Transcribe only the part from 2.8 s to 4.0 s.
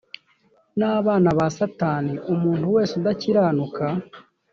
udakiranuka